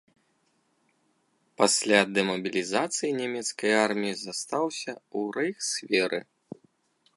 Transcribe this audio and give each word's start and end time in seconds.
Пасля 1.61 1.99
дэмабілізацыі 2.15 3.13
нямецкай 3.21 3.71
арміі 3.85 4.15
застаўся 4.25 4.91
ў 5.17 5.19
рэйхсверы. 5.39 6.19